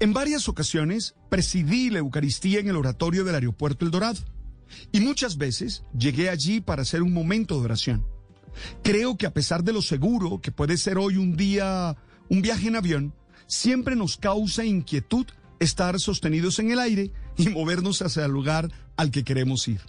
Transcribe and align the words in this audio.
En 0.00 0.12
varias 0.12 0.48
ocasiones 0.48 1.14
presidí 1.28 1.90
la 1.90 1.98
Eucaristía 1.98 2.60
en 2.60 2.68
el 2.68 2.76
oratorio 2.76 3.24
del 3.24 3.34
aeropuerto 3.34 3.84
El 3.84 3.90
Dorado 3.90 4.20
y 4.92 5.00
muchas 5.00 5.38
veces 5.38 5.82
llegué 5.96 6.28
allí 6.28 6.60
para 6.60 6.82
hacer 6.82 7.02
un 7.02 7.12
momento 7.12 7.58
de 7.58 7.64
oración. 7.64 8.06
Creo 8.82 9.16
que 9.16 9.26
a 9.26 9.32
pesar 9.32 9.64
de 9.64 9.72
lo 9.72 9.82
seguro 9.82 10.40
que 10.40 10.52
puede 10.52 10.76
ser 10.76 10.98
hoy 10.98 11.16
un 11.16 11.36
día, 11.36 11.96
un 12.28 12.42
viaje 12.42 12.68
en 12.68 12.76
avión, 12.76 13.14
siempre 13.46 13.96
nos 13.96 14.16
causa 14.16 14.64
inquietud 14.64 15.26
estar 15.60 15.98
sostenidos 15.98 16.58
en 16.58 16.70
el 16.70 16.78
aire 16.78 17.12
y 17.36 17.48
movernos 17.48 18.02
hacia 18.02 18.24
el 18.24 18.32
lugar 18.32 18.70
al 18.96 19.10
que 19.10 19.24
queremos 19.24 19.66
ir. 19.68 19.80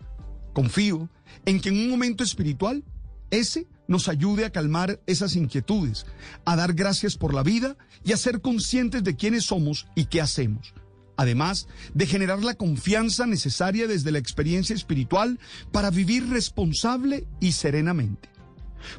Confío 0.53 1.09
en 1.45 1.59
que 1.59 1.69
en 1.69 1.77
un 1.77 1.89
momento 1.89 2.23
espiritual, 2.23 2.83
ese 3.31 3.67
nos 3.89 4.07
ayude 4.07 4.45
a 4.45 4.51
calmar 4.51 5.01
esas 5.07 5.35
inquietudes, 5.35 6.05
a 6.45 6.55
dar 6.55 6.73
gracias 6.73 7.17
por 7.17 7.33
la 7.33 7.43
vida 7.43 7.75
y 8.05 8.13
a 8.13 8.17
ser 8.17 8.39
conscientes 8.39 9.04
de 9.04 9.15
quiénes 9.15 9.45
somos 9.45 9.87
y 9.95 10.05
qué 10.05 10.21
hacemos. 10.21 10.73
Además 11.17 11.68
de 11.93 12.05
generar 12.05 12.41
la 12.43 12.54
confianza 12.54 13.25
necesaria 13.25 13.87
desde 13.87 14.11
la 14.11 14.19
experiencia 14.19 14.75
espiritual 14.75 15.39
para 15.71 15.89
vivir 15.89 16.29
responsable 16.29 17.28
y 17.41 17.51
serenamente. 17.51 18.29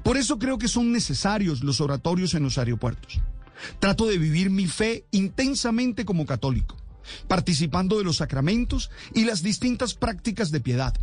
Por 0.03 0.17
eso 0.17 0.39
creo 0.39 0.59
que 0.59 0.69
son 0.69 0.93
necesarios 0.93 1.63
los 1.63 1.81
oratorios 1.81 2.35
en 2.35 2.43
los 2.43 2.59
aeropuertos. 2.59 3.21
Trato 3.79 4.07
de 4.07 4.19
vivir 4.19 4.51
mi 4.51 4.67
fe 4.67 5.07
intensamente 5.13 6.05
como 6.05 6.27
católico, 6.27 6.77
participando 7.29 7.97
de 7.97 8.05
los 8.05 8.17
sacramentos 8.17 8.91
y 9.15 9.25
las 9.25 9.43
distintas 9.43 9.95
prácticas 9.95 10.51
de 10.51 10.61
piedad. 10.61 10.95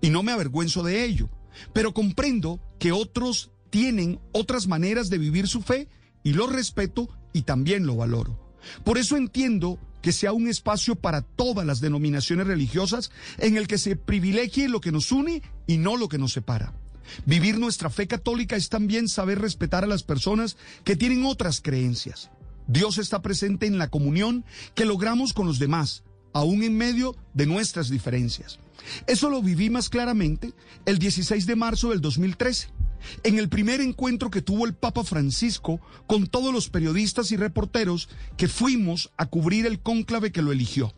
Y 0.00 0.08
no 0.08 0.22
me 0.22 0.32
avergüenzo 0.32 0.82
de 0.82 1.04
ello, 1.04 1.28
pero 1.72 1.94
comprendo 1.94 2.60
que 2.78 2.92
otros 2.92 3.50
tienen 3.70 4.20
otras 4.32 4.66
maneras 4.66 5.10
de 5.10 5.18
vivir 5.18 5.48
su 5.48 5.62
fe 5.62 5.88
y 6.22 6.32
lo 6.32 6.46
respeto 6.46 7.08
y 7.32 7.42
también 7.42 7.86
lo 7.86 7.96
valoro. 7.96 8.38
Por 8.84 8.98
eso 8.98 9.16
entiendo 9.16 9.78
que 10.00 10.12
sea 10.12 10.32
un 10.32 10.48
espacio 10.48 10.96
para 10.96 11.22
todas 11.22 11.66
las 11.66 11.80
denominaciones 11.80 12.46
religiosas 12.46 13.10
en 13.38 13.56
el 13.56 13.66
que 13.66 13.78
se 13.78 13.96
privilegie 13.96 14.68
lo 14.68 14.80
que 14.80 14.92
nos 14.92 15.12
une 15.12 15.42
y 15.66 15.78
no 15.78 15.96
lo 15.96 16.08
que 16.08 16.18
nos 16.18 16.32
separa. 16.32 16.74
Vivir 17.26 17.58
nuestra 17.58 17.90
fe 17.90 18.06
católica 18.06 18.56
es 18.56 18.68
también 18.68 19.08
saber 19.08 19.40
respetar 19.40 19.84
a 19.84 19.86
las 19.88 20.02
personas 20.02 20.56
que 20.84 20.96
tienen 20.96 21.24
otras 21.24 21.60
creencias. 21.60 22.30
Dios 22.66 22.98
está 22.98 23.22
presente 23.22 23.66
en 23.66 23.78
la 23.78 23.88
comunión 23.88 24.44
que 24.74 24.84
logramos 24.84 25.32
con 25.32 25.46
los 25.46 25.58
demás, 25.58 26.02
aún 26.32 26.62
en 26.62 26.76
medio 26.76 27.14
de 27.34 27.46
nuestras 27.46 27.90
diferencias. 27.90 28.58
Eso 29.06 29.30
lo 29.30 29.42
viví 29.42 29.70
más 29.70 29.88
claramente 29.88 30.52
el 30.86 30.98
16 30.98 31.46
de 31.46 31.56
marzo 31.56 31.90
del 31.90 32.00
2013, 32.00 32.68
en 33.22 33.38
el 33.38 33.48
primer 33.48 33.80
encuentro 33.80 34.30
que 34.30 34.42
tuvo 34.42 34.66
el 34.66 34.74
Papa 34.74 35.04
Francisco 35.04 35.80
con 36.06 36.26
todos 36.26 36.52
los 36.52 36.68
periodistas 36.68 37.32
y 37.32 37.36
reporteros 37.36 38.08
que 38.36 38.48
fuimos 38.48 39.12
a 39.16 39.26
cubrir 39.26 39.66
el 39.66 39.80
cónclave 39.80 40.32
que 40.32 40.42
lo 40.42 40.52
eligió. 40.52 40.92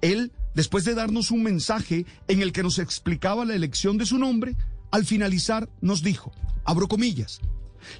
Él, 0.00 0.32
después 0.54 0.84
de 0.84 0.94
darnos 0.94 1.30
un 1.30 1.42
mensaje 1.42 2.06
en 2.28 2.42
el 2.42 2.52
que 2.52 2.62
nos 2.62 2.78
explicaba 2.78 3.44
la 3.44 3.54
elección 3.54 3.98
de 3.98 4.06
su 4.06 4.18
nombre, 4.18 4.56
al 4.90 5.04
finalizar 5.04 5.68
nos 5.80 6.02
dijo, 6.02 6.32
abro 6.64 6.88
comillas, 6.88 7.40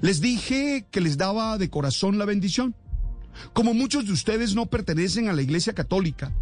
les 0.00 0.20
dije 0.20 0.86
que 0.90 1.00
les 1.00 1.16
daba 1.16 1.58
de 1.58 1.70
corazón 1.70 2.18
la 2.18 2.24
bendición. 2.24 2.74
Como 3.52 3.74
muchos 3.74 4.06
de 4.06 4.12
ustedes 4.12 4.54
no 4.54 4.66
pertenecen 4.66 5.28
a 5.28 5.32
la 5.32 5.42
Iglesia 5.42 5.74
Católica, 5.74 6.34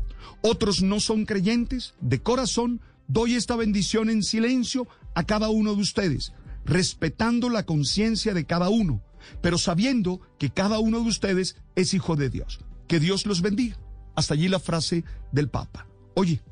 otros 0.42 0.82
no 0.82 1.00
son 1.00 1.24
creyentes, 1.24 1.94
de 2.00 2.22
corazón 2.22 2.80
doy 3.08 3.34
esta 3.34 3.56
bendición 3.56 4.10
en 4.10 4.22
silencio 4.22 4.86
a 5.14 5.24
cada 5.24 5.48
uno 5.48 5.74
de 5.74 5.82
ustedes, 5.82 6.32
respetando 6.64 7.48
la 7.48 7.64
conciencia 7.64 8.34
de 8.34 8.44
cada 8.44 8.68
uno, 8.68 9.02
pero 9.40 9.58
sabiendo 9.58 10.20
que 10.38 10.50
cada 10.50 10.78
uno 10.78 11.00
de 11.00 11.08
ustedes 11.08 11.56
es 11.76 11.94
hijo 11.94 12.16
de 12.16 12.30
Dios. 12.30 12.60
Que 12.88 13.00
Dios 13.00 13.26
los 13.26 13.40
bendiga. 13.40 13.78
Hasta 14.14 14.34
allí 14.34 14.48
la 14.48 14.60
frase 14.60 15.04
del 15.32 15.48
Papa. 15.48 15.86
Oye, 16.14 16.42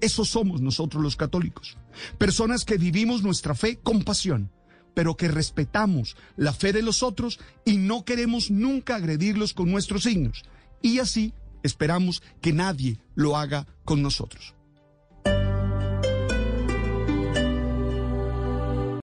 eso 0.00 0.24
somos 0.24 0.60
nosotros 0.60 1.02
los 1.02 1.16
católicos. 1.16 1.76
Personas 2.18 2.64
que 2.64 2.78
vivimos 2.78 3.22
nuestra 3.22 3.54
fe 3.54 3.78
con 3.78 4.02
pasión, 4.02 4.50
pero 4.94 5.16
que 5.16 5.28
respetamos 5.28 6.16
la 6.36 6.52
fe 6.52 6.72
de 6.72 6.82
los 6.82 7.02
otros 7.02 7.38
y 7.64 7.76
no 7.76 8.04
queremos 8.04 8.50
nunca 8.50 8.96
agredirlos 8.96 9.54
con 9.54 9.70
nuestros 9.70 10.02
signos. 10.04 10.42
Y 10.82 10.98
así 10.98 11.32
esperamos 11.62 12.22
que 12.40 12.52
nadie 12.52 12.98
lo 13.14 13.36
haga 13.36 13.66
con 13.84 14.02
nosotros. 14.02 14.54